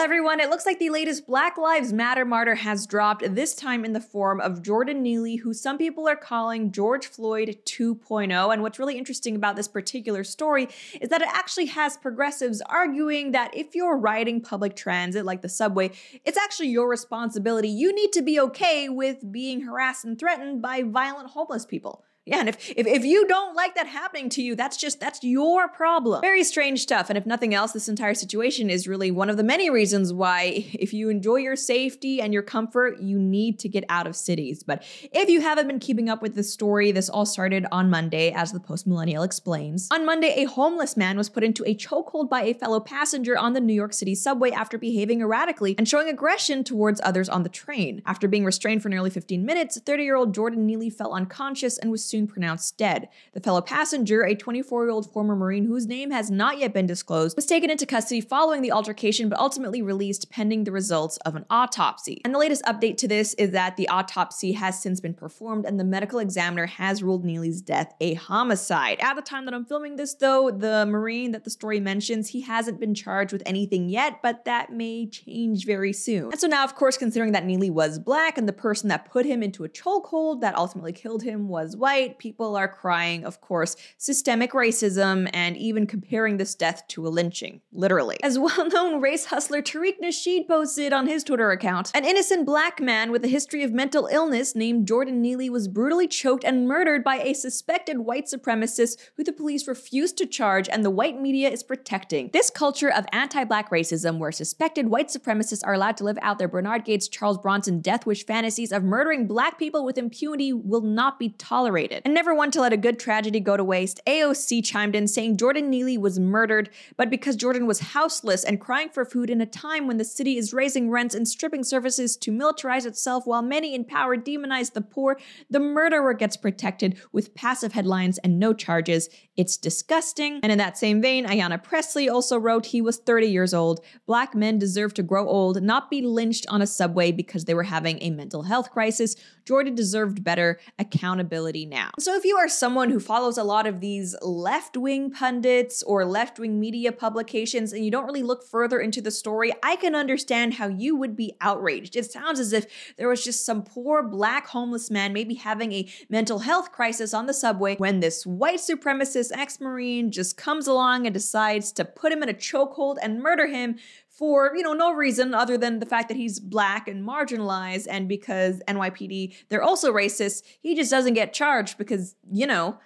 Everyone, 0.00 0.40
it 0.40 0.48
looks 0.48 0.64
like 0.64 0.78
the 0.78 0.88
latest 0.88 1.26
Black 1.26 1.58
Lives 1.58 1.92
Matter 1.92 2.24
martyr 2.24 2.54
has 2.54 2.86
dropped, 2.86 3.34
this 3.34 3.54
time 3.54 3.84
in 3.84 3.92
the 3.92 4.00
form 4.00 4.40
of 4.40 4.62
Jordan 4.62 5.02
Neely, 5.02 5.36
who 5.36 5.52
some 5.52 5.76
people 5.76 6.08
are 6.08 6.16
calling 6.16 6.72
George 6.72 7.06
Floyd 7.06 7.58
2.0. 7.66 8.50
And 8.50 8.62
what's 8.62 8.78
really 8.78 8.96
interesting 8.96 9.36
about 9.36 9.56
this 9.56 9.68
particular 9.68 10.24
story 10.24 10.68
is 11.02 11.10
that 11.10 11.20
it 11.20 11.28
actually 11.30 11.66
has 11.66 11.98
progressives 11.98 12.62
arguing 12.62 13.32
that 13.32 13.54
if 13.54 13.74
you're 13.74 13.98
riding 13.98 14.40
public 14.40 14.74
transit 14.74 15.26
like 15.26 15.42
the 15.42 15.50
subway, 15.50 15.90
it's 16.24 16.38
actually 16.38 16.68
your 16.68 16.88
responsibility. 16.88 17.68
You 17.68 17.94
need 17.94 18.14
to 18.14 18.22
be 18.22 18.40
okay 18.40 18.88
with 18.88 19.30
being 19.30 19.60
harassed 19.60 20.06
and 20.06 20.18
threatened 20.18 20.62
by 20.62 20.82
violent 20.82 21.28
homeless 21.28 21.66
people. 21.66 22.06
Yeah, 22.30 22.40
and 22.40 22.48
if, 22.48 22.70
if 22.76 22.86
if 22.86 23.04
you 23.04 23.26
don't 23.26 23.56
like 23.56 23.74
that 23.74 23.88
happening 23.88 24.28
to 24.30 24.42
you, 24.42 24.54
that's 24.54 24.76
just 24.76 25.00
that's 25.00 25.24
your 25.24 25.68
problem. 25.68 26.20
Very 26.20 26.44
strange 26.44 26.80
stuff. 26.80 27.10
And 27.10 27.18
if 27.18 27.26
nothing 27.26 27.54
else, 27.54 27.72
this 27.72 27.88
entire 27.88 28.14
situation 28.14 28.70
is 28.70 28.86
really 28.86 29.10
one 29.10 29.28
of 29.28 29.36
the 29.36 29.42
many 29.42 29.68
reasons 29.68 30.12
why 30.12 30.64
if 30.72 30.92
you 30.92 31.08
enjoy 31.08 31.36
your 31.36 31.56
safety 31.56 32.20
and 32.20 32.32
your 32.32 32.42
comfort, 32.42 33.00
you 33.00 33.18
need 33.18 33.58
to 33.60 33.68
get 33.68 33.84
out 33.88 34.06
of 34.06 34.14
cities. 34.14 34.62
But 34.62 34.84
if 35.12 35.28
you 35.28 35.40
haven't 35.40 35.66
been 35.66 35.80
keeping 35.80 36.08
up 36.08 36.22
with 36.22 36.36
this 36.36 36.52
story, 36.52 36.92
this 36.92 37.08
all 37.08 37.26
started 37.26 37.66
on 37.72 37.90
Monday, 37.90 38.30
as 38.30 38.52
the 38.52 38.60
post 38.60 38.86
millennial 38.86 39.24
explains. 39.24 39.88
On 39.90 40.06
Monday, 40.06 40.34
a 40.36 40.44
homeless 40.44 40.96
man 40.96 41.16
was 41.16 41.28
put 41.28 41.42
into 41.42 41.64
a 41.66 41.74
chokehold 41.74 42.28
by 42.28 42.42
a 42.42 42.54
fellow 42.54 42.78
passenger 42.78 43.36
on 43.36 43.54
the 43.54 43.60
New 43.60 43.74
York 43.74 43.92
City 43.92 44.14
subway 44.14 44.52
after 44.52 44.78
behaving 44.78 45.20
erratically 45.20 45.74
and 45.78 45.88
showing 45.88 46.08
aggression 46.08 46.62
towards 46.62 47.00
others 47.02 47.28
on 47.28 47.42
the 47.42 47.48
train. 47.48 48.02
After 48.06 48.28
being 48.28 48.44
restrained 48.44 48.82
for 48.82 48.88
nearly 48.88 49.10
15 49.10 49.44
minutes, 49.44 49.80
30-year-old 49.80 50.32
Jordan 50.32 50.64
Neely 50.64 50.90
fell 50.90 51.12
unconscious 51.12 51.76
and 51.76 51.90
was 51.90 52.04
soon 52.04 52.19
pronounced 52.26 52.76
dead. 52.78 53.08
The 53.32 53.40
fellow 53.40 53.60
passenger, 53.60 54.24
a 54.24 54.34
24 54.34 54.84
year 54.84 54.90
old 54.90 55.12
former 55.12 55.36
Marine 55.36 55.66
whose 55.66 55.86
name 55.86 56.10
has 56.10 56.30
not 56.30 56.58
yet 56.58 56.72
been 56.72 56.86
disclosed, 56.86 57.36
was 57.36 57.46
taken 57.46 57.70
into 57.70 57.86
custody 57.86 58.20
following 58.20 58.62
the 58.62 58.72
altercation 58.72 59.28
but 59.28 59.38
ultimately 59.38 59.82
released 59.82 60.30
pending 60.30 60.64
the 60.64 60.72
results 60.72 61.16
of 61.18 61.36
an 61.36 61.44
autopsy. 61.50 62.20
And 62.24 62.34
the 62.34 62.38
latest 62.38 62.62
update 62.64 62.96
to 62.98 63.08
this 63.08 63.34
is 63.34 63.50
that 63.50 63.76
the 63.76 63.88
autopsy 63.88 64.52
has 64.52 64.80
since 64.80 65.00
been 65.00 65.14
performed 65.14 65.64
and 65.64 65.78
the 65.78 65.84
medical 65.84 66.18
examiner 66.18 66.66
has 66.66 67.02
ruled 67.02 67.24
Neely's 67.24 67.62
death 67.62 67.94
a 68.00 68.14
homicide. 68.14 68.98
At 69.00 69.14
the 69.14 69.22
time 69.22 69.44
that 69.44 69.54
I'm 69.54 69.64
filming 69.64 69.96
this, 69.96 70.14
though, 70.14 70.50
the 70.50 70.86
Marine 70.86 71.32
that 71.32 71.44
the 71.44 71.50
story 71.50 71.80
mentions, 71.80 72.28
he 72.28 72.42
hasn't 72.42 72.80
been 72.80 72.94
charged 72.94 73.32
with 73.32 73.42
anything 73.46 73.88
yet, 73.88 74.20
but 74.22 74.44
that 74.44 74.72
may 74.72 75.06
change 75.06 75.64
very 75.64 75.92
soon. 75.92 76.30
And 76.32 76.40
so 76.40 76.46
now, 76.46 76.64
of 76.64 76.74
course, 76.74 76.96
considering 76.96 77.32
that 77.32 77.44
Neely 77.44 77.70
was 77.70 77.98
black 77.98 78.38
and 78.38 78.48
the 78.48 78.52
person 78.52 78.88
that 78.88 79.10
put 79.10 79.26
him 79.26 79.42
into 79.42 79.64
a 79.64 79.68
chokehold 79.68 80.40
that 80.40 80.56
ultimately 80.56 80.92
killed 80.92 81.22
him 81.22 81.48
was 81.48 81.76
white, 81.76 81.99
people 82.08 82.56
are 82.56 82.68
crying, 82.68 83.24
of 83.24 83.40
course, 83.40 83.76
systemic 83.98 84.52
racism 84.52 85.28
and 85.32 85.56
even 85.56 85.86
comparing 85.86 86.36
this 86.36 86.54
death 86.54 86.82
to 86.88 87.06
a 87.06 87.10
lynching, 87.10 87.60
literally. 87.72 88.16
As 88.22 88.38
well 88.38 88.68
known 88.68 89.00
race 89.00 89.26
hustler 89.26 89.62
Tariq 89.62 90.00
Nasheed 90.02 90.48
posted 90.48 90.92
on 90.92 91.06
his 91.06 91.22
Twitter 91.22 91.50
account, 91.50 91.90
an 91.94 92.04
innocent 92.04 92.46
black 92.46 92.80
man 92.80 93.10
with 93.10 93.24
a 93.24 93.28
history 93.28 93.62
of 93.62 93.72
mental 93.72 94.06
illness 94.06 94.54
named 94.54 94.88
Jordan 94.88 95.20
Neely 95.20 95.50
was 95.50 95.68
brutally 95.68 96.08
choked 96.08 96.44
and 96.44 96.66
murdered 96.66 97.04
by 97.04 97.16
a 97.16 97.34
suspected 97.34 97.98
white 98.00 98.26
supremacist 98.26 98.98
who 99.16 99.24
the 99.24 99.32
police 99.32 99.68
refused 99.68 100.16
to 100.18 100.26
charge 100.26 100.68
and 100.68 100.84
the 100.84 100.90
white 100.90 101.20
media 101.20 101.50
is 101.50 101.62
protecting. 101.62 102.30
This 102.32 102.50
culture 102.50 102.90
of 102.90 103.06
anti 103.12 103.44
black 103.44 103.70
racism, 103.70 104.18
where 104.18 104.32
suspected 104.32 104.88
white 104.88 105.08
supremacists 105.08 105.66
are 105.66 105.74
allowed 105.74 105.96
to 105.98 106.04
live 106.04 106.18
out 106.22 106.38
their 106.38 106.48
Bernhard 106.48 106.84
Goetz, 106.84 107.08
Charles 107.08 107.38
Bronson 107.38 107.80
death 107.80 108.06
wish 108.06 108.24
fantasies 108.24 108.72
of 108.72 108.82
murdering 108.82 109.26
black 109.26 109.58
people 109.58 109.84
with 109.84 109.98
impunity, 109.98 110.52
will 110.52 110.80
not 110.80 111.18
be 111.18 111.30
tolerated. 111.30 111.89
And 112.04 112.14
never 112.14 112.34
one 112.34 112.50
to 112.52 112.60
let 112.60 112.72
a 112.72 112.76
good 112.76 112.98
tragedy 112.98 113.40
go 113.40 113.56
to 113.56 113.64
waste, 113.64 114.00
AOC 114.06 114.64
chimed 114.64 114.94
in 114.94 115.08
saying 115.08 115.36
Jordan 115.36 115.70
Neely 115.70 115.98
was 115.98 116.18
murdered, 116.18 116.70
but 116.96 117.10
because 117.10 117.36
Jordan 117.36 117.66
was 117.66 117.80
houseless 117.80 118.44
and 118.44 118.60
crying 118.60 118.88
for 118.88 119.04
food 119.04 119.30
in 119.30 119.40
a 119.40 119.46
time 119.46 119.86
when 119.86 119.96
the 119.96 120.04
city 120.04 120.36
is 120.36 120.52
raising 120.52 120.90
rents 120.90 121.14
and 121.14 121.26
stripping 121.26 121.64
services 121.64 122.16
to 122.18 122.30
militarize 122.30 122.86
itself 122.86 123.26
while 123.26 123.42
many 123.42 123.74
in 123.74 123.84
power 123.84 124.16
demonize 124.16 124.72
the 124.72 124.80
poor, 124.80 125.18
the 125.48 125.60
murderer 125.60 126.14
gets 126.14 126.36
protected 126.36 127.00
with 127.12 127.34
passive 127.34 127.72
headlines 127.72 128.18
and 128.18 128.38
no 128.38 128.52
charges. 128.52 129.08
It's 129.36 129.56
disgusting. 129.56 130.40
And 130.42 130.52
in 130.52 130.58
that 130.58 130.78
same 130.78 131.00
vein, 131.00 131.26
Ayanna 131.26 131.62
Pressley 131.62 132.08
also 132.08 132.38
wrote 132.38 132.66
he 132.66 132.80
was 132.80 132.98
30 132.98 133.26
years 133.26 133.54
old. 133.54 133.80
Black 134.06 134.34
men 134.34 134.58
deserve 134.58 134.94
to 134.94 135.02
grow 135.02 135.26
old, 135.26 135.62
not 135.62 135.90
be 135.90 136.02
lynched 136.02 136.46
on 136.48 136.62
a 136.62 136.66
subway 136.66 137.10
because 137.10 137.46
they 137.46 137.54
were 137.54 137.64
having 137.64 137.98
a 138.02 138.10
mental 138.10 138.42
health 138.42 138.70
crisis. 138.70 139.16
Jordan 139.46 139.74
deserved 139.74 140.22
better 140.22 140.60
accountability 140.78 141.66
now. 141.66 141.79
So 141.98 142.16
if 142.16 142.24
you 142.24 142.36
are 142.36 142.48
someone 142.48 142.90
who 142.90 143.00
follows 143.00 143.38
a 143.38 143.44
lot 143.44 143.66
of 143.66 143.80
these 143.80 144.16
left 144.22 144.76
wing 144.76 145.10
pundits 145.10 145.82
or 145.82 146.04
left 146.04 146.38
wing 146.38 146.58
media 146.58 146.92
publications 146.92 147.72
and 147.72 147.84
you 147.84 147.90
don't 147.90 148.06
really 148.06 148.22
look 148.22 148.44
further 148.44 148.80
into 148.80 149.00
the 149.00 149.10
story, 149.10 149.52
I 149.62 149.76
can 149.76 149.94
understand 149.94 150.54
how 150.54 150.68
you 150.68 150.96
would 150.96 151.16
be 151.16 151.36
outraged. 151.40 151.96
It 151.96 152.10
sounds 152.10 152.40
as 152.40 152.52
if 152.52 152.66
there 152.96 153.08
was 153.08 153.24
just 153.24 153.44
some 153.44 153.62
poor 153.62 154.02
black 154.02 154.46
homeless 154.48 154.90
man 154.90 155.12
maybe 155.12 155.34
having 155.34 155.72
a 155.72 155.88
mental 156.08 156.40
health 156.40 156.72
crisis 156.72 157.14
on 157.14 157.26
the 157.26 157.34
subway 157.34 157.76
when 157.76 158.00
this 158.00 158.26
white 158.26 158.58
supremacist 158.58 159.30
ex 159.32 159.60
Marine 159.60 160.10
just 160.10 160.36
comes 160.36 160.66
along 160.66 161.06
and 161.06 161.14
decides 161.14 161.72
to 161.72 161.84
put 161.84 162.12
him 162.12 162.22
in 162.22 162.28
a 162.28 162.34
chokehold 162.34 162.96
and 163.02 163.22
murder 163.22 163.46
him 163.46 163.76
for, 164.20 164.52
you 164.54 164.62
know, 164.62 164.74
no 164.74 164.92
reason 164.92 165.34
other 165.34 165.56
than 165.56 165.78
the 165.78 165.86
fact 165.86 166.08
that 166.08 166.16
he's 166.18 166.38
black 166.38 166.86
and 166.86 167.08
marginalized 167.08 167.86
and 167.88 168.06
because 168.06 168.60
NYPD, 168.68 169.34
they're 169.48 169.62
also 169.62 169.90
racist. 169.94 170.42
He 170.60 170.76
just 170.76 170.90
doesn't 170.90 171.14
get 171.14 171.32
charged 171.32 171.78
because, 171.78 172.16
you 172.30 172.46
know, 172.46 172.78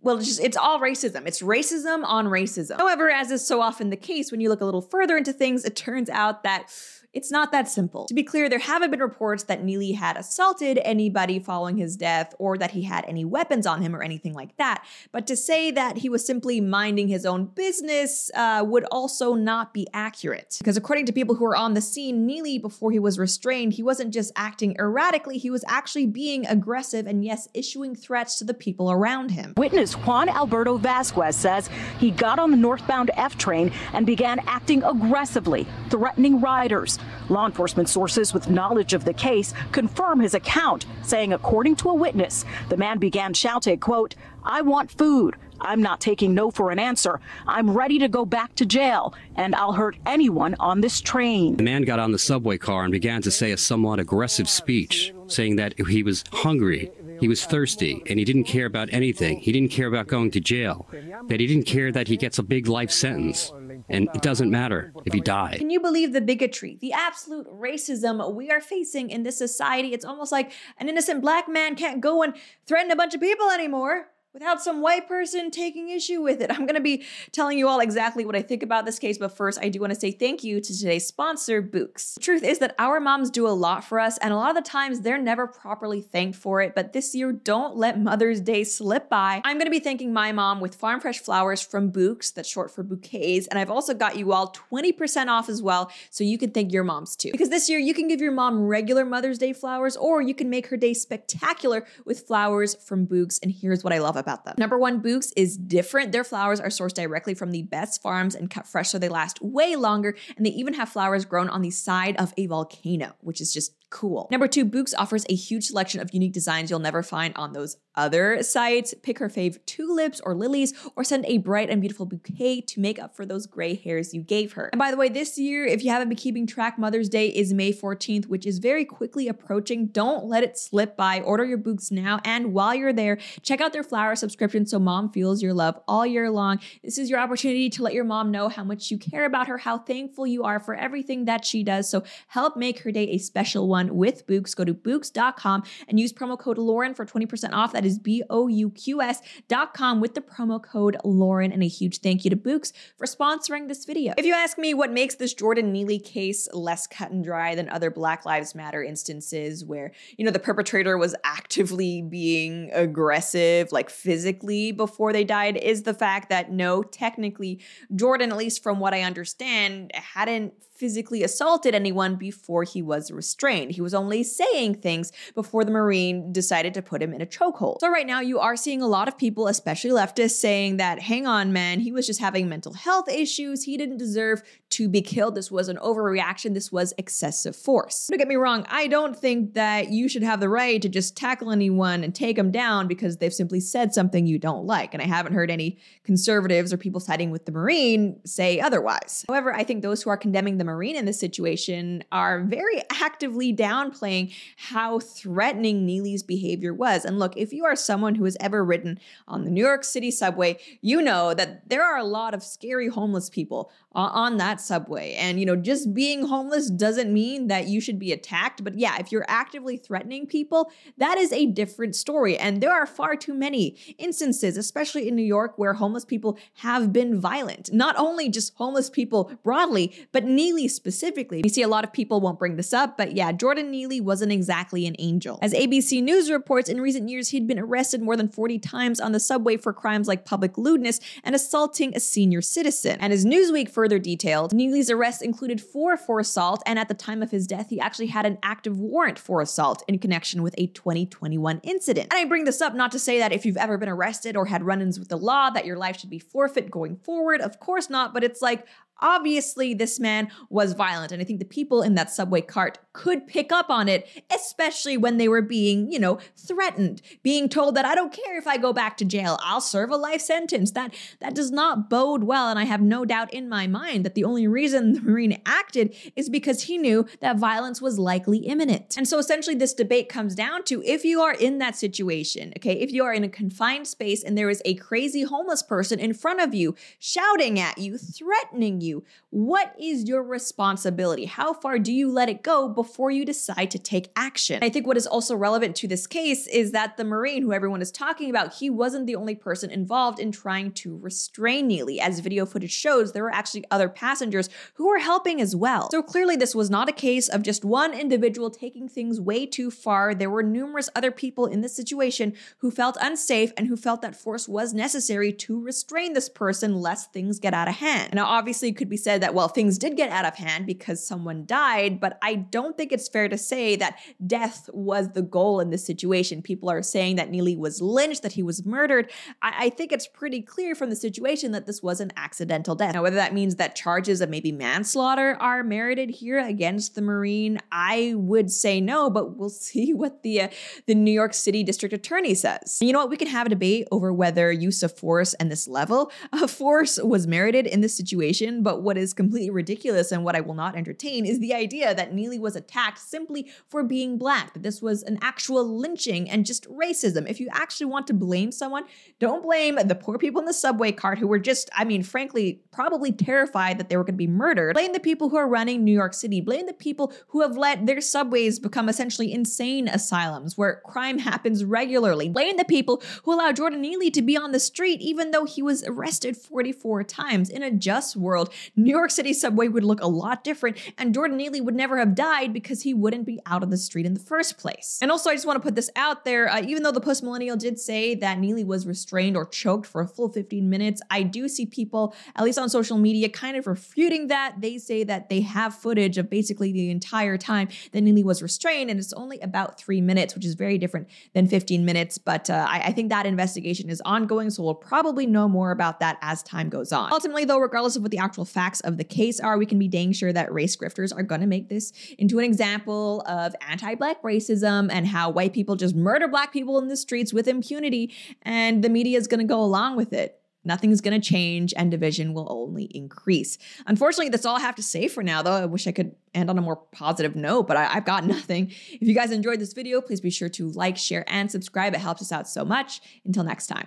well, 0.00 0.18
it's 0.18 0.28
just 0.28 0.40
it's 0.40 0.56
all 0.56 0.78
racism. 0.78 1.26
It's 1.26 1.42
racism 1.42 2.04
on 2.04 2.26
racism. 2.26 2.76
However, 2.78 3.10
as 3.10 3.32
is 3.32 3.44
so 3.44 3.60
often 3.60 3.90
the 3.90 3.96
case, 3.96 4.30
when 4.30 4.40
you 4.40 4.48
look 4.48 4.60
a 4.60 4.64
little 4.64 4.80
further 4.80 5.16
into 5.16 5.32
things, 5.32 5.64
it 5.64 5.74
turns 5.74 6.08
out 6.08 6.44
that 6.44 6.72
it's 7.14 7.30
not 7.30 7.52
that 7.52 7.68
simple. 7.68 8.06
To 8.06 8.14
be 8.14 8.22
clear, 8.22 8.48
there 8.48 8.58
haven't 8.58 8.90
been 8.90 9.00
reports 9.00 9.44
that 9.44 9.64
Neely 9.64 9.92
had 9.92 10.16
assaulted 10.16 10.78
anybody 10.84 11.38
following 11.38 11.78
his 11.78 11.96
death 11.96 12.34
or 12.38 12.58
that 12.58 12.72
he 12.72 12.82
had 12.82 13.04
any 13.06 13.24
weapons 13.24 13.66
on 13.66 13.80
him 13.80 13.96
or 13.96 14.02
anything 14.02 14.34
like 14.34 14.56
that. 14.58 14.84
But 15.10 15.26
to 15.28 15.36
say 15.36 15.70
that 15.70 15.98
he 15.98 16.08
was 16.08 16.24
simply 16.24 16.60
minding 16.60 17.08
his 17.08 17.24
own 17.24 17.46
business 17.46 18.30
uh, 18.34 18.62
would 18.66 18.84
also 18.90 19.34
not 19.34 19.72
be 19.72 19.86
accurate. 19.94 20.56
Because 20.58 20.76
according 20.76 21.06
to 21.06 21.12
people 21.12 21.34
who 21.34 21.44
were 21.44 21.56
on 21.56 21.74
the 21.74 21.80
scene, 21.80 22.26
Neely, 22.26 22.58
before 22.58 22.90
he 22.90 22.98
was 22.98 23.18
restrained, 23.18 23.72
he 23.72 23.82
wasn't 23.82 24.12
just 24.12 24.30
acting 24.36 24.76
erratically, 24.78 25.38
he 25.38 25.50
was 25.50 25.64
actually 25.66 26.06
being 26.06 26.46
aggressive 26.46 27.06
and, 27.06 27.24
yes, 27.24 27.48
issuing 27.54 27.94
threats 27.94 28.38
to 28.38 28.44
the 28.44 28.54
people 28.54 28.92
around 28.92 29.30
him. 29.30 29.54
Witness 29.56 29.94
Juan 29.94 30.28
Alberto 30.28 30.76
Vasquez 30.76 31.36
says 31.36 31.70
he 31.98 32.10
got 32.10 32.38
on 32.38 32.50
the 32.50 32.56
northbound 32.56 33.10
F 33.14 33.38
train 33.38 33.72
and 33.94 34.04
began 34.04 34.40
acting 34.46 34.82
aggressively, 34.82 35.66
threatening 35.88 36.40
riders. 36.40 36.97
Law 37.28 37.46
enforcement 37.46 37.88
sources 37.88 38.32
with 38.32 38.48
knowledge 38.48 38.94
of 38.94 39.04
the 39.04 39.12
case 39.12 39.52
confirm 39.72 40.20
his 40.20 40.34
account, 40.34 40.86
saying 41.02 41.32
according 41.32 41.76
to 41.76 41.90
a 41.90 41.94
witness, 41.94 42.44
the 42.68 42.76
man 42.76 42.98
began 42.98 43.34
shouting, 43.34 43.78
quote, 43.78 44.14
I 44.42 44.62
want 44.62 44.90
food. 44.90 45.36
I'm 45.60 45.82
not 45.82 46.00
taking 46.00 46.34
no 46.34 46.50
for 46.50 46.70
an 46.70 46.78
answer. 46.78 47.20
I'm 47.46 47.70
ready 47.70 47.98
to 47.98 48.08
go 48.08 48.24
back 48.24 48.54
to 48.56 48.66
jail, 48.66 49.14
and 49.36 49.54
I'll 49.54 49.72
hurt 49.72 49.96
anyone 50.06 50.54
on 50.60 50.80
this 50.80 51.00
train. 51.00 51.56
The 51.56 51.64
man 51.64 51.82
got 51.82 51.98
on 51.98 52.12
the 52.12 52.18
subway 52.18 52.58
car 52.58 52.84
and 52.84 52.92
began 52.92 53.22
to 53.22 53.30
say 53.30 53.50
a 53.50 53.56
somewhat 53.56 53.98
aggressive 53.98 54.48
speech, 54.48 55.12
saying 55.26 55.56
that 55.56 55.74
he 55.88 56.02
was 56.02 56.24
hungry, 56.32 56.90
he 57.20 57.28
was 57.28 57.44
thirsty, 57.44 58.02
and 58.08 58.18
he 58.18 58.24
didn't 58.24 58.44
care 58.44 58.66
about 58.66 58.88
anything. 58.92 59.40
He 59.40 59.52
didn't 59.52 59.70
care 59.70 59.86
about 59.86 60.06
going 60.06 60.30
to 60.32 60.40
jail, 60.40 60.88
that 61.28 61.40
he 61.40 61.46
didn't 61.46 61.66
care 61.66 61.92
that 61.92 62.08
he 62.08 62.16
gets 62.16 62.38
a 62.38 62.42
big 62.42 62.68
life 62.68 62.90
sentence. 62.90 63.52
And 63.88 64.08
it 64.14 64.22
doesn't 64.22 64.50
matter 64.50 64.92
if 65.04 65.12
he 65.12 65.20
died. 65.20 65.58
Can 65.58 65.70
you 65.70 65.80
believe 65.80 66.12
the 66.12 66.20
bigotry, 66.20 66.78
the 66.80 66.92
absolute 66.92 67.46
racism 67.48 68.34
we 68.34 68.50
are 68.50 68.60
facing 68.60 69.10
in 69.10 69.22
this 69.22 69.38
society? 69.38 69.94
It's 69.94 70.04
almost 70.04 70.32
like 70.32 70.52
an 70.78 70.88
innocent 70.88 71.22
black 71.22 71.48
man 71.48 71.74
can't 71.74 72.00
go 72.00 72.22
and 72.22 72.34
threaten 72.66 72.90
a 72.90 72.96
bunch 72.96 73.14
of 73.14 73.20
people 73.20 73.50
anymore 73.50 74.08
without 74.38 74.62
some 74.62 74.80
white 74.80 75.08
person 75.08 75.50
taking 75.50 75.88
issue 75.88 76.22
with 76.22 76.40
it. 76.40 76.48
I'm 76.48 76.64
going 76.64 76.76
to 76.76 76.80
be 76.80 77.02
telling 77.32 77.58
you 77.58 77.66
all 77.66 77.80
exactly 77.80 78.24
what 78.24 78.36
I 78.36 78.42
think 78.42 78.62
about 78.62 78.86
this 78.86 78.96
case, 78.96 79.18
but 79.18 79.36
first, 79.36 79.58
I 79.60 79.68
do 79.68 79.80
want 79.80 79.92
to 79.92 79.98
say 79.98 80.12
thank 80.12 80.44
you 80.44 80.60
to 80.60 80.78
today's 80.78 81.04
sponsor, 81.04 81.60
Bouqs. 81.60 82.14
The 82.14 82.20
truth 82.20 82.44
is 82.44 82.60
that 82.60 82.76
our 82.78 83.00
moms 83.00 83.30
do 83.30 83.48
a 83.48 83.50
lot 83.50 83.82
for 83.82 83.98
us, 83.98 84.16
and 84.18 84.32
a 84.32 84.36
lot 84.36 84.50
of 84.50 84.54
the 84.54 84.70
times 84.70 85.00
they're 85.00 85.20
never 85.20 85.48
properly 85.48 86.00
thanked 86.00 86.38
for 86.38 86.62
it. 86.62 86.76
But 86.76 86.92
this 86.92 87.16
year, 87.16 87.32
don't 87.32 87.76
let 87.76 88.00
Mother's 88.00 88.40
Day 88.40 88.62
slip 88.62 89.08
by. 89.08 89.40
I'm 89.44 89.56
going 89.56 89.66
to 89.66 89.72
be 89.72 89.80
thanking 89.80 90.12
my 90.12 90.30
mom 90.30 90.60
with 90.60 90.76
farm 90.76 91.00
fresh 91.00 91.18
flowers 91.18 91.60
from 91.60 91.90
Bouqs, 91.90 92.32
that's 92.32 92.48
short 92.48 92.70
for 92.70 92.84
bouquets, 92.84 93.48
and 93.48 93.58
I've 93.58 93.72
also 93.72 93.92
got 93.92 94.16
you 94.16 94.32
all 94.32 94.54
20% 94.70 95.26
off 95.26 95.48
as 95.48 95.60
well, 95.60 95.90
so 96.10 96.22
you 96.22 96.38
can 96.38 96.52
thank 96.52 96.72
your 96.72 96.84
moms 96.84 97.16
too. 97.16 97.32
Because 97.32 97.50
this 97.50 97.68
year, 97.68 97.80
you 97.80 97.92
can 97.92 98.06
give 98.06 98.20
your 98.20 98.30
mom 98.30 98.68
regular 98.68 99.04
Mother's 99.04 99.38
Day 99.38 99.52
flowers, 99.52 99.96
or 99.96 100.22
you 100.22 100.34
can 100.34 100.48
make 100.48 100.68
her 100.68 100.76
day 100.76 100.94
spectacular 100.94 101.84
with 102.04 102.20
flowers 102.20 102.76
from 102.76 103.04
Bouqs. 103.04 103.40
And 103.42 103.50
here's 103.50 103.82
what 103.82 103.92
I 103.92 103.98
love 103.98 104.14
about 104.14 104.27
them. 104.44 104.54
Number 104.58 104.78
one, 104.78 105.00
Bouqs 105.02 105.32
is 105.36 105.56
different. 105.56 106.12
Their 106.12 106.24
flowers 106.24 106.60
are 106.60 106.68
sourced 106.68 106.94
directly 106.94 107.34
from 107.34 107.50
the 107.50 107.62
best 107.62 108.02
farms 108.02 108.34
and 108.34 108.50
cut 108.50 108.66
fresh 108.66 108.90
so 108.90 108.98
they 108.98 109.08
last 109.08 109.42
way 109.42 109.76
longer. 109.76 110.16
And 110.36 110.44
they 110.44 110.50
even 110.50 110.74
have 110.74 110.88
flowers 110.88 111.24
grown 111.24 111.48
on 111.48 111.62
the 111.62 111.70
side 111.70 112.16
of 112.16 112.32
a 112.36 112.46
volcano, 112.46 113.14
which 113.20 113.40
is 113.40 113.52
just 113.52 113.72
Cool. 113.90 114.28
Number 114.30 114.48
two, 114.48 114.66
Bouqs 114.66 114.92
offers 114.98 115.24
a 115.30 115.34
huge 115.34 115.64
selection 115.64 116.00
of 116.00 116.12
unique 116.12 116.34
designs 116.34 116.68
you'll 116.68 116.78
never 116.78 117.02
find 117.02 117.34
on 117.36 117.54
those 117.54 117.78
other 117.94 118.42
sites. 118.42 118.92
Pick 119.02 119.18
her 119.18 119.30
fave 119.30 119.64
tulips 119.64 120.20
or 120.20 120.34
lilies, 120.34 120.74
or 120.94 121.04
send 121.04 121.24
a 121.24 121.38
bright 121.38 121.70
and 121.70 121.80
beautiful 121.80 122.04
bouquet 122.04 122.60
to 122.60 122.80
make 122.80 122.98
up 122.98 123.16
for 123.16 123.24
those 123.24 123.46
gray 123.46 123.74
hairs 123.74 124.12
you 124.12 124.20
gave 124.20 124.52
her. 124.52 124.68
And 124.72 124.78
by 124.78 124.90
the 124.90 124.96
way, 124.98 125.08
this 125.08 125.38
year, 125.38 125.64
if 125.64 125.82
you 125.82 125.90
haven't 125.90 126.10
been 126.10 126.18
keeping 126.18 126.46
track, 126.46 126.78
Mother's 126.78 127.08
Day 127.08 127.28
is 127.28 127.54
May 127.54 127.72
14th, 127.72 128.26
which 128.26 128.46
is 128.46 128.58
very 128.58 128.84
quickly 128.84 129.26
approaching. 129.26 129.86
Don't 129.86 130.26
let 130.26 130.42
it 130.42 130.58
slip 130.58 130.94
by. 130.94 131.20
Order 131.22 131.46
your 131.46 131.58
Bouqs 131.58 131.90
now. 131.90 132.20
And 132.24 132.52
while 132.52 132.74
you're 132.74 132.92
there, 132.92 133.16
check 133.40 133.62
out 133.62 133.72
their 133.72 133.82
flower 133.82 134.14
subscription 134.18 134.66
so 134.66 134.78
mom 134.78 135.10
feels 135.10 135.42
your 135.42 135.54
love 135.54 135.78
all 135.86 136.06
year 136.06 136.30
long. 136.30 136.60
This 136.82 136.98
is 136.98 137.10
your 137.10 137.18
opportunity 137.18 137.70
to 137.70 137.82
let 137.82 137.94
your 137.94 138.04
mom 138.04 138.30
know 138.30 138.48
how 138.48 138.64
much 138.64 138.90
you 138.90 138.98
care 138.98 139.24
about 139.24 139.48
her, 139.48 139.58
how 139.58 139.78
thankful 139.78 140.26
you 140.26 140.44
are 140.44 140.60
for 140.60 140.74
everything 140.74 141.24
that 141.26 141.44
she 141.44 141.62
does. 141.62 141.88
So 141.88 142.04
help 142.28 142.56
make 142.56 142.80
her 142.80 142.90
day 142.90 143.08
a 143.10 143.18
special 143.18 143.68
one 143.68 143.96
with 143.96 144.26
Bouqs. 144.26 144.54
Go 144.54 144.64
to 144.64 144.74
Bouqs.com 144.74 145.62
and 145.88 146.00
use 146.00 146.12
promo 146.12 146.38
code 146.38 146.58
Lauren 146.58 146.94
for 146.94 147.06
20% 147.06 147.52
off. 147.52 147.72
That 147.72 147.84
is 147.84 147.98
B 147.98 148.22
O 148.30 148.48
U 148.48 148.70
Q 148.70 149.02
S 149.02 149.20
dot 149.48 149.74
com 149.74 150.00
with 150.00 150.14
the 150.14 150.20
promo 150.20 150.62
code 150.62 150.96
Lauren. 151.04 151.52
And 151.52 151.62
a 151.62 151.68
huge 151.68 152.00
thank 152.00 152.24
you 152.24 152.30
to 152.30 152.36
Bouqs 152.36 152.72
for 152.96 153.06
sponsoring 153.06 153.68
this 153.68 153.84
video. 153.84 154.14
If 154.16 154.26
you 154.26 154.34
ask 154.34 154.58
me 154.58 154.74
what 154.74 154.92
makes 154.92 155.16
this 155.16 155.34
Jordan 155.34 155.72
Neely 155.72 155.98
case 155.98 156.48
less 156.52 156.86
cut 156.86 157.10
and 157.10 157.24
dry 157.24 157.54
than 157.54 157.68
other 157.68 157.90
Black 157.90 158.24
Lives 158.24 158.54
Matter 158.54 158.82
instances 158.82 159.64
where, 159.64 159.92
you 160.16 160.24
know, 160.24 160.30
the 160.30 160.38
perpetrator 160.38 160.96
was 160.98 161.14
actively 161.24 162.02
being 162.02 162.70
aggressive, 162.72 163.72
like 163.72 163.90
physically 164.02 164.72
before 164.72 165.12
they 165.12 165.24
died, 165.24 165.56
is 165.56 165.82
the 165.82 165.94
fact 165.94 166.28
that 166.28 166.50
no, 166.52 166.82
technically, 166.82 167.60
Jordan, 167.94 168.30
at 168.30 168.36
least 168.36 168.62
from 168.62 168.78
what 168.78 168.94
I 168.94 169.02
understand, 169.02 169.90
hadn't 169.94 170.54
physically 170.78 171.22
assaulted 171.24 171.74
anyone 171.74 172.14
before 172.14 172.62
he 172.62 172.80
was 172.80 173.10
restrained. 173.10 173.72
He 173.72 173.80
was 173.80 173.94
only 173.94 174.22
saying 174.22 174.76
things 174.76 175.10
before 175.34 175.64
the 175.64 175.72
Marine 175.72 176.32
decided 176.32 176.72
to 176.74 176.82
put 176.82 177.02
him 177.02 177.12
in 177.12 177.20
a 177.20 177.26
chokehold. 177.26 177.80
So 177.80 177.90
right 177.90 178.06
now 178.06 178.20
you 178.20 178.38
are 178.38 178.56
seeing 178.56 178.80
a 178.80 178.86
lot 178.86 179.08
of 179.08 179.18
people, 179.18 179.48
especially 179.48 179.90
leftists, 179.90 180.38
saying 180.38 180.76
that, 180.76 181.00
hang 181.00 181.26
on, 181.26 181.52
man, 181.52 181.80
he 181.80 181.90
was 181.90 182.06
just 182.06 182.20
having 182.20 182.48
mental 182.48 182.74
health 182.74 183.08
issues. 183.08 183.64
He 183.64 183.76
didn't 183.76 183.96
deserve 183.96 184.42
to 184.70 184.88
be 184.88 185.02
killed. 185.02 185.34
This 185.34 185.50
was 185.50 185.68
an 185.68 185.78
overreaction. 185.78 186.54
This 186.54 186.70
was 186.70 186.94
excessive 186.98 187.56
force. 187.56 188.06
Don't 188.06 188.18
get 188.18 188.28
me 188.28 188.36
wrong. 188.36 188.64
I 188.68 188.86
don't 188.86 189.16
think 189.16 189.54
that 189.54 189.90
you 189.90 190.08
should 190.08 190.22
have 190.22 190.40
the 190.40 190.48
right 190.48 190.80
to 190.80 190.88
just 190.88 191.16
tackle 191.16 191.50
anyone 191.50 192.04
and 192.04 192.14
take 192.14 192.36
them 192.36 192.50
down 192.50 192.86
because 192.86 193.16
they've 193.16 193.34
simply 193.34 193.60
said 193.60 193.92
something 193.92 194.26
you 194.26 194.38
don't 194.38 194.66
like. 194.66 194.94
And 194.94 195.02
I 195.02 195.06
haven't 195.06 195.32
heard 195.32 195.50
any 195.50 195.78
conservatives 196.04 196.72
or 196.72 196.76
people 196.76 197.00
siding 197.00 197.30
with 197.30 197.46
the 197.46 197.52
Marine 197.52 198.20
say 198.24 198.60
otherwise. 198.60 199.24
However, 199.28 199.54
I 199.54 199.64
think 199.64 199.82
those 199.82 200.02
who 200.02 200.10
are 200.10 200.16
condemning 200.16 200.58
the 200.58 200.64
Marine 200.68 200.96
in 200.96 201.06
this 201.06 201.18
situation 201.18 202.04
are 202.12 202.42
very 202.42 202.82
actively 202.92 203.54
downplaying 203.54 204.34
how 204.56 205.00
threatening 205.00 205.86
Neely's 205.86 206.22
behavior 206.22 206.74
was. 206.74 207.04
And 207.04 207.18
look, 207.18 207.36
if 207.36 207.52
you 207.52 207.64
are 207.64 207.74
someone 207.74 208.14
who 208.14 208.24
has 208.24 208.36
ever 208.38 208.62
ridden 208.62 209.00
on 209.26 209.44
the 209.44 209.50
New 209.50 209.64
York 209.64 209.82
City 209.82 210.10
subway, 210.10 210.58
you 210.80 211.00
know 211.00 211.32
that 211.34 211.68
there 211.68 211.84
are 211.84 211.98
a 211.98 212.04
lot 212.04 212.34
of 212.34 212.42
scary 212.42 212.88
homeless 212.88 213.30
people 213.30 213.70
on 213.92 214.36
that 214.36 214.60
subway. 214.60 215.14
And, 215.14 215.40
you 215.40 215.46
know, 215.46 215.56
just 215.56 215.92
being 215.92 216.26
homeless 216.26 216.70
doesn't 216.70 217.12
mean 217.12 217.48
that 217.48 217.66
you 217.66 217.80
should 217.80 217.98
be 217.98 218.12
attacked. 218.12 218.62
But 218.62 218.78
yeah, 218.78 218.96
if 218.98 219.10
you're 219.10 219.24
actively 219.26 219.76
threatening 219.76 220.26
people, 220.26 220.70
that 220.98 221.18
is 221.18 221.32
a 221.32 221.46
different 221.46 221.96
story. 221.96 222.36
And 222.36 222.62
there 222.62 222.72
are 222.72 222.86
far 222.86 223.16
too 223.16 223.34
many 223.34 223.76
instances, 223.98 224.56
especially 224.56 225.08
in 225.08 225.16
New 225.16 225.24
York, 225.24 225.56
where 225.56 225.72
homeless 225.72 226.04
people 226.04 226.38
have 226.56 226.92
been 226.92 227.18
violent. 227.18 227.72
Not 227.72 227.96
only 227.96 228.28
just 228.28 228.54
homeless 228.54 228.90
people 228.90 229.32
broadly, 229.42 230.06
but 230.12 230.24
Neely 230.24 230.57
specifically. 230.66 231.42
We 231.42 231.48
see 231.50 231.62
a 231.62 231.68
lot 231.68 231.84
of 231.84 231.92
people 231.92 232.20
won't 232.20 232.38
bring 232.38 232.56
this 232.56 232.72
up, 232.72 232.96
but 232.96 233.12
yeah, 233.12 233.30
Jordan 233.30 233.70
Neely 233.70 234.00
wasn't 234.00 234.32
exactly 234.32 234.86
an 234.86 234.96
angel. 234.98 235.38
As 235.42 235.52
ABC 235.52 236.02
News 236.02 236.30
reports, 236.30 236.68
in 236.68 236.80
recent 236.80 237.08
years, 237.08 237.28
he'd 237.28 237.46
been 237.46 237.58
arrested 237.58 238.02
more 238.02 238.16
than 238.16 238.28
40 238.28 238.58
times 238.58 238.98
on 238.98 239.12
the 239.12 239.20
subway 239.20 239.56
for 239.56 239.72
crimes 239.72 240.08
like 240.08 240.24
public 240.24 240.58
lewdness 240.58 240.98
and 241.22 241.34
assaulting 241.34 241.94
a 241.94 242.00
senior 242.00 242.40
citizen. 242.40 242.96
And 243.00 243.12
as 243.12 243.24
Newsweek 243.24 243.68
further 243.70 243.98
detailed, 243.98 244.52
Neely's 244.52 244.90
arrests 244.90 245.22
included 245.22 245.60
four 245.60 245.96
for 245.96 246.18
assault, 246.18 246.62
and 246.66 246.78
at 246.78 246.88
the 246.88 246.94
time 246.94 247.22
of 247.22 247.30
his 247.30 247.46
death, 247.46 247.68
he 247.68 247.78
actually 247.78 248.06
had 248.06 248.26
an 248.26 248.38
active 248.42 248.78
warrant 248.78 249.18
for 249.18 249.40
assault 249.40 249.84
in 249.86 249.98
connection 249.98 250.42
with 250.42 250.54
a 250.56 250.66
2021 250.68 251.60
incident. 251.62 252.08
And 252.10 252.18
I 252.18 252.24
bring 252.24 252.44
this 252.44 252.62
up 252.62 252.74
not 252.74 252.90
to 252.92 252.98
say 252.98 253.18
that 253.18 253.32
if 253.32 253.44
you've 253.44 253.56
ever 253.56 253.76
been 253.76 253.88
arrested 253.88 254.36
or 254.36 254.46
had 254.46 254.62
run 254.62 254.80
ins 254.80 254.98
with 254.98 255.08
the 255.08 255.18
law, 255.18 255.50
that 255.50 255.66
your 255.66 255.76
life 255.76 255.98
should 255.98 256.10
be 256.10 256.18
forfeit 256.18 256.70
going 256.70 256.96
forward. 256.96 257.40
Of 257.40 257.60
course 257.60 257.90
not, 257.90 258.14
but 258.14 258.24
it's 258.24 258.40
like, 258.40 258.66
Obviously, 259.00 259.74
this 259.74 260.00
man 260.00 260.30
was 260.50 260.72
violent, 260.72 261.12
and 261.12 261.20
I 261.22 261.24
think 261.24 261.38
the 261.38 261.44
people 261.44 261.82
in 261.82 261.94
that 261.94 262.10
subway 262.10 262.40
cart 262.40 262.78
could 262.92 263.26
pick 263.26 263.52
up 263.52 263.70
on 263.70 263.88
it, 263.88 264.08
especially 264.34 264.96
when 264.96 265.18
they 265.18 265.28
were 265.28 265.42
being, 265.42 265.90
you 265.90 265.98
know, 265.98 266.18
threatened, 266.36 267.00
being 267.22 267.48
told 267.48 267.74
that 267.76 267.84
I 267.84 267.94
don't 267.94 268.12
care 268.12 268.36
if 268.38 268.46
I 268.46 268.56
go 268.56 268.72
back 268.72 268.96
to 268.98 269.04
jail, 269.04 269.38
I'll 269.42 269.60
serve 269.60 269.90
a 269.90 269.96
life 269.96 270.20
sentence. 270.20 270.72
That 270.72 270.94
that 271.20 271.34
does 271.34 271.50
not 271.50 271.88
bode 271.88 272.24
well, 272.24 272.48
and 272.48 272.58
I 272.58 272.64
have 272.64 272.80
no 272.80 273.04
doubt 273.04 273.32
in 273.32 273.48
my 273.48 273.66
mind 273.66 274.04
that 274.04 274.14
the 274.14 274.24
only 274.24 274.46
reason 274.46 274.92
the 274.94 275.00
Marine 275.00 275.40
acted 275.46 275.94
is 276.16 276.28
because 276.28 276.62
he 276.62 276.78
knew 276.78 277.06
that 277.20 277.38
violence 277.38 277.80
was 277.80 277.98
likely 277.98 278.38
imminent. 278.38 278.96
And 278.96 279.06
so 279.06 279.18
essentially 279.18 279.54
this 279.54 279.74
debate 279.74 280.08
comes 280.08 280.34
down 280.34 280.64
to 280.64 280.82
if 280.84 281.04
you 281.04 281.20
are 281.20 281.34
in 281.34 281.58
that 281.58 281.76
situation, 281.76 282.52
okay, 282.56 282.72
if 282.72 282.92
you 282.92 283.04
are 283.04 283.12
in 283.12 283.24
a 283.24 283.28
confined 283.28 283.86
space 283.86 284.22
and 284.22 284.36
there 284.36 284.50
is 284.50 284.62
a 284.64 284.74
crazy 284.74 285.22
homeless 285.22 285.62
person 285.62 286.00
in 286.00 286.14
front 286.14 286.40
of 286.40 286.54
you 286.54 286.74
shouting 286.98 287.60
at 287.60 287.78
you, 287.78 287.98
threatening 287.98 288.80
you, 288.80 288.87
you. 288.88 289.04
What 289.30 289.74
is 289.78 290.08
your 290.08 290.22
responsibility? 290.22 291.26
How 291.26 291.52
far 291.52 291.78
do 291.78 291.92
you 291.92 292.10
let 292.10 292.28
it 292.28 292.42
go 292.42 292.68
before 292.68 293.10
you 293.10 293.24
decide 293.24 293.70
to 293.72 293.78
take 293.78 294.10
action? 294.16 294.58
I 294.62 294.70
think 294.70 294.86
what 294.86 294.96
is 294.96 295.06
also 295.06 295.36
relevant 295.36 295.76
to 295.76 295.88
this 295.88 296.06
case 296.06 296.46
is 296.46 296.72
that 296.72 296.96
the 296.96 297.04
Marine, 297.04 297.42
who 297.42 297.52
everyone 297.52 297.82
is 297.82 297.92
talking 297.92 298.30
about, 298.30 298.54
he 298.54 298.70
wasn't 298.70 299.06
the 299.06 299.16
only 299.16 299.34
person 299.34 299.70
involved 299.70 300.18
in 300.18 300.32
trying 300.32 300.72
to 300.72 300.96
restrain 300.96 301.68
Neely. 301.68 302.00
As 302.00 302.20
video 302.20 302.46
footage 302.46 302.72
shows, 302.72 303.12
there 303.12 303.22
were 303.22 303.34
actually 303.34 303.64
other 303.70 303.88
passengers 303.88 304.48
who 304.74 304.88
were 304.88 304.98
helping 304.98 305.40
as 305.40 305.54
well. 305.54 305.90
So 305.90 306.02
clearly, 306.02 306.36
this 306.36 306.54
was 306.54 306.70
not 306.70 306.88
a 306.88 306.92
case 306.92 307.28
of 307.28 307.42
just 307.42 307.64
one 307.64 307.92
individual 307.92 308.50
taking 308.50 308.88
things 308.88 309.20
way 309.20 309.44
too 309.44 309.70
far. 309.70 310.14
There 310.14 310.30
were 310.30 310.42
numerous 310.42 310.88
other 310.96 311.10
people 311.10 311.46
in 311.46 311.60
this 311.60 311.76
situation 311.76 312.32
who 312.58 312.70
felt 312.70 312.96
unsafe 313.00 313.52
and 313.56 313.66
who 313.66 313.76
felt 313.76 314.02
that 314.02 314.16
force 314.16 314.48
was 314.48 314.72
necessary 314.72 315.32
to 315.32 315.60
restrain 315.60 316.14
this 316.14 316.28
person 316.28 316.80
lest 316.80 317.12
things 317.12 317.38
get 317.38 317.54
out 317.54 317.68
of 317.68 317.74
hand. 317.74 318.14
Now, 318.14 318.26
obviously, 318.26 318.72
could 318.78 318.88
be 318.88 318.96
said 318.96 319.20
that, 319.22 319.34
well, 319.34 319.48
things 319.48 319.76
did 319.76 319.96
get 319.96 320.10
out 320.10 320.24
of 320.24 320.36
hand 320.36 320.66
because 320.66 321.06
someone 321.06 321.44
died, 321.44 322.00
but 322.00 322.18
I 322.22 322.36
don't 322.36 322.76
think 322.76 322.92
it's 322.92 323.08
fair 323.08 323.28
to 323.28 323.36
say 323.36 323.76
that 323.76 323.98
death 324.26 324.70
was 324.72 325.12
the 325.12 325.22
goal 325.22 325.60
in 325.60 325.70
this 325.70 325.84
situation. 325.84 326.40
People 326.40 326.70
are 326.70 326.82
saying 326.82 327.16
that 327.16 327.30
Neely 327.30 327.56
was 327.56 327.82
lynched, 327.82 328.22
that 328.22 328.32
he 328.32 328.42
was 328.42 328.64
murdered. 328.64 329.10
I, 329.42 329.66
I 329.66 329.70
think 329.70 329.92
it's 329.92 330.06
pretty 330.06 330.40
clear 330.40 330.74
from 330.74 330.90
the 330.90 330.96
situation 330.96 331.52
that 331.52 331.66
this 331.66 331.82
was 331.82 332.00
an 332.00 332.12
accidental 332.16 332.74
death. 332.74 332.94
Now, 332.94 333.02
whether 333.02 333.16
that 333.16 333.34
means 333.34 333.56
that 333.56 333.76
charges 333.76 334.20
of 334.20 334.30
maybe 334.30 334.52
manslaughter 334.52 335.36
are 335.40 335.62
merited 335.62 336.10
here 336.10 336.38
against 336.38 336.94
the 336.94 337.02
Marine, 337.02 337.58
I 337.72 338.14
would 338.16 338.50
say 338.50 338.80
no, 338.80 339.10
but 339.10 339.36
we'll 339.36 339.48
see 339.68 339.92
what 339.92 340.22
the 340.22 340.42
uh, 340.42 340.48
the 340.86 340.94
New 340.94 341.10
York 341.10 341.34
City 341.34 341.62
District 341.62 341.92
Attorney 341.92 342.34
says. 342.34 342.78
You 342.80 342.92
know 342.92 343.00
what? 343.00 343.10
We 343.10 343.16
can 343.16 343.28
have 343.28 343.46
a 343.46 343.50
debate 343.50 343.88
over 343.90 344.12
whether 344.12 344.52
use 344.52 344.82
of 344.82 344.96
force 344.96 345.34
and 345.34 345.50
this 345.50 345.66
level 345.66 346.10
of 346.32 346.50
force 346.50 346.98
was 347.02 347.26
merited 347.26 347.66
in 347.66 347.80
this 347.80 347.96
situation, 347.96 348.62
but 348.68 348.82
what 348.82 348.98
is 348.98 349.14
completely 349.14 349.48
ridiculous 349.48 350.12
and 350.12 350.22
what 350.24 350.36
I 350.36 350.42
will 350.42 350.52
not 350.52 350.76
entertain 350.76 351.24
is 351.24 351.40
the 351.40 351.54
idea 351.54 351.94
that 351.94 352.12
Neely 352.12 352.38
was 352.38 352.54
attacked 352.54 352.98
simply 352.98 353.50
for 353.66 353.82
being 353.82 354.18
black, 354.18 354.52
that 354.52 354.62
this 354.62 354.82
was 354.82 355.02
an 355.04 355.18
actual 355.22 355.66
lynching 355.66 356.28
and 356.28 356.44
just 356.44 356.70
racism. 356.70 357.26
If 357.26 357.40
you 357.40 357.48
actually 357.50 357.86
want 357.86 358.06
to 358.08 358.12
blame 358.12 358.52
someone, 358.52 358.84
don't 359.20 359.42
blame 359.42 359.76
the 359.76 359.94
poor 359.94 360.18
people 360.18 360.40
in 360.40 360.44
the 360.44 360.52
subway 360.52 360.92
cart 360.92 361.18
who 361.18 361.26
were 361.26 361.38
just, 361.38 361.70
I 361.74 361.86
mean, 361.86 362.02
frankly, 362.02 362.60
probably 362.70 363.10
terrified 363.10 363.78
that 363.78 363.88
they 363.88 363.96
were 363.96 364.04
going 364.04 364.16
to 364.16 364.18
be 364.18 364.26
murdered. 364.26 364.74
Blame 364.74 364.92
the 364.92 365.00
people 365.00 365.30
who 365.30 365.38
are 365.38 365.48
running 365.48 365.82
New 365.82 365.90
York 365.90 366.12
City. 366.12 366.42
Blame 366.42 366.66
the 366.66 366.74
people 366.74 367.14
who 367.28 367.40
have 367.40 367.56
let 367.56 367.86
their 367.86 368.02
subways 368.02 368.58
become 368.58 368.90
essentially 368.90 369.32
insane 369.32 369.88
asylums 369.88 370.58
where 370.58 370.82
crime 370.84 371.20
happens 371.20 371.64
regularly. 371.64 372.28
Blame 372.28 372.58
the 372.58 372.66
people 372.66 373.02
who 373.22 373.32
allow 373.32 373.50
Jordan 373.50 373.80
Neely 373.80 374.10
to 374.10 374.20
be 374.20 374.36
on 374.36 374.52
the 374.52 374.60
street 374.60 375.00
even 375.00 375.30
though 375.30 375.46
he 375.46 375.62
was 375.62 375.82
arrested 375.84 376.36
44 376.36 377.02
times. 377.04 377.48
In 377.48 377.62
a 377.62 377.70
just 377.70 378.14
world, 378.14 378.52
New 378.76 378.90
York 378.90 379.10
City 379.10 379.32
subway 379.32 379.68
would 379.68 379.84
look 379.84 380.00
a 380.00 380.08
lot 380.08 380.44
different, 380.44 380.76
and 380.96 381.14
Jordan 381.14 381.36
Neely 381.36 381.60
would 381.60 381.74
never 381.74 381.98
have 381.98 382.14
died 382.14 382.52
because 382.52 382.82
he 382.82 382.94
wouldn't 382.94 383.26
be 383.26 383.40
out 383.46 383.62
on 383.62 383.70
the 383.70 383.76
street 383.76 384.06
in 384.06 384.14
the 384.14 384.20
first 384.20 384.58
place. 384.58 384.98
And 385.00 385.10
also, 385.10 385.30
I 385.30 385.34
just 385.34 385.46
want 385.46 385.56
to 385.56 385.62
put 385.62 385.74
this 385.74 385.90
out 385.96 386.24
there 386.24 386.48
uh, 386.48 386.62
even 386.62 386.82
though 386.82 386.92
the 386.92 387.00
post 387.00 387.22
millennial 387.22 387.56
did 387.56 387.78
say 387.78 388.14
that 388.16 388.38
Neely 388.38 388.64
was 388.64 388.86
restrained 388.86 389.36
or 389.36 389.46
choked 389.46 389.86
for 389.86 390.00
a 390.00 390.06
full 390.06 390.28
15 390.28 390.68
minutes, 390.68 391.00
I 391.10 391.22
do 391.22 391.48
see 391.48 391.66
people, 391.66 392.14
at 392.36 392.44
least 392.44 392.58
on 392.58 392.68
social 392.68 392.98
media, 392.98 393.28
kind 393.28 393.56
of 393.56 393.66
refuting 393.66 394.28
that. 394.28 394.56
They 394.60 394.78
say 394.78 395.04
that 395.04 395.28
they 395.28 395.40
have 395.42 395.74
footage 395.74 396.18
of 396.18 396.30
basically 396.30 396.72
the 396.72 396.90
entire 396.90 397.36
time 397.36 397.68
that 397.92 398.00
Neely 398.00 398.22
was 398.22 398.42
restrained, 398.42 398.90
and 398.90 398.98
it's 398.98 399.12
only 399.12 399.38
about 399.40 399.78
three 399.78 400.00
minutes, 400.00 400.34
which 400.34 400.44
is 400.44 400.54
very 400.54 400.78
different 400.78 401.08
than 401.34 401.48
15 401.48 401.84
minutes. 401.84 402.18
But 402.18 402.50
uh, 402.50 402.66
I, 402.68 402.80
I 402.86 402.92
think 402.92 403.10
that 403.10 403.26
investigation 403.26 403.90
is 403.90 404.00
ongoing, 404.04 404.50
so 404.50 404.62
we'll 404.62 404.74
probably 404.74 405.26
know 405.26 405.48
more 405.48 405.70
about 405.70 406.00
that 406.00 406.18
as 406.22 406.42
time 406.42 406.68
goes 406.68 406.92
on. 406.92 407.12
Ultimately, 407.12 407.44
though, 407.44 407.58
regardless 407.58 407.96
of 407.96 408.02
what 408.02 408.10
the 408.10 408.18
actual 408.18 408.44
facts 408.48 408.80
of 408.80 408.96
the 408.96 409.04
case 409.04 409.40
are, 409.40 409.58
we 409.58 409.66
can 409.66 409.78
be 409.78 409.88
dang 409.88 410.12
sure 410.12 410.32
that 410.32 410.52
race 410.52 410.76
grifters 410.76 411.16
are 411.16 411.22
going 411.22 411.40
to 411.40 411.46
make 411.46 411.68
this 411.68 411.92
into 412.18 412.38
an 412.38 412.44
example 412.44 413.22
of 413.26 413.54
anti 413.66 413.94
black 413.94 414.22
racism 414.22 414.88
and 414.90 415.06
how 415.06 415.30
white 415.30 415.52
people 415.52 415.76
just 415.76 415.94
murder 415.94 416.28
black 416.28 416.52
people 416.52 416.78
in 416.78 416.88
the 416.88 416.96
streets 416.96 417.32
with 417.32 417.48
impunity, 417.48 418.14
and 418.42 418.82
the 418.82 418.88
media 418.88 419.18
is 419.18 419.26
going 419.26 419.40
to 419.40 419.46
go 419.46 419.60
along 419.60 419.96
with 419.96 420.12
it. 420.12 420.38
Nothing's 420.64 421.00
going 421.00 421.18
to 421.18 421.26
change 421.26 421.72
and 421.76 421.90
division 421.90 422.34
will 422.34 422.46
only 422.50 422.84
increase. 422.94 423.58
Unfortunately, 423.86 424.28
that's 424.28 424.44
all 424.44 424.56
I 424.56 424.60
have 424.60 424.74
to 424.74 424.82
say 424.82 425.08
for 425.08 425.22
now, 425.22 425.40
though. 425.40 425.52
I 425.52 425.64
wish 425.64 425.86
I 425.86 425.92
could 425.92 426.14
end 426.34 426.50
on 426.50 426.58
a 426.58 426.60
more 426.60 426.76
positive 426.76 427.36
note, 427.36 427.66
but 427.68 427.76
I, 427.76 427.84
have 427.86 428.04
got 428.04 428.26
nothing. 428.26 428.70
If 428.90 429.08
you 429.08 429.14
guys 429.14 429.30
enjoyed 429.30 429.60
this 429.60 429.72
video, 429.72 430.00
please 430.00 430.20
be 430.20 430.30
sure 430.30 430.48
to 430.50 430.68
like, 430.70 430.96
share, 430.96 431.24
and 431.26 431.50
subscribe. 431.50 431.94
It 431.94 432.00
helps 432.00 432.20
us 432.20 432.32
out 432.32 432.48
so 432.48 432.64
much. 432.64 433.00
Until 433.24 433.44
next 433.44 433.68
time. 433.68 433.86